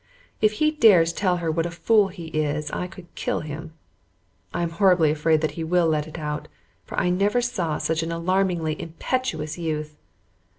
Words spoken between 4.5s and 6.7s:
I am horribly afraid that he will let it out,